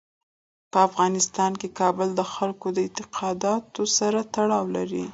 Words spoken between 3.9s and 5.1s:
سره تړاو لري.